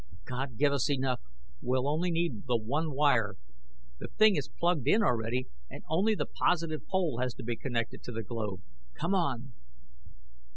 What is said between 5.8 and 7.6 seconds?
only the positive pole has to be